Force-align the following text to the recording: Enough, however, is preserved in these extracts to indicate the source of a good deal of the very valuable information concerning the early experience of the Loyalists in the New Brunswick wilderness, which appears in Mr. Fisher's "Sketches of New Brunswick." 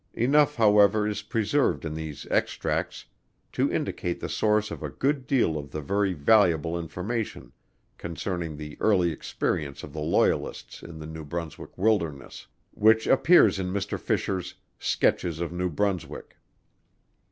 Enough, 0.15 0.55
however, 0.55 1.07
is 1.07 1.21
preserved 1.21 1.85
in 1.85 1.93
these 1.93 2.25
extracts 2.31 3.05
to 3.51 3.71
indicate 3.71 4.19
the 4.19 4.27
source 4.29 4.71
of 4.71 4.81
a 4.81 4.89
good 4.89 5.27
deal 5.27 5.59
of 5.59 5.69
the 5.69 5.79
very 5.79 6.13
valuable 6.13 6.79
information 6.79 7.51
concerning 7.99 8.57
the 8.57 8.77
early 8.81 9.11
experience 9.11 9.83
of 9.83 9.93
the 9.93 9.99
Loyalists 10.01 10.81
in 10.81 10.97
the 10.97 11.05
New 11.05 11.23
Brunswick 11.23 11.77
wilderness, 11.77 12.47
which 12.71 13.05
appears 13.05 13.59
in 13.59 13.71
Mr. 13.71 13.99
Fisher's 13.99 14.55
"Sketches 14.79 15.39
of 15.39 15.53
New 15.53 15.69
Brunswick." 15.69 16.35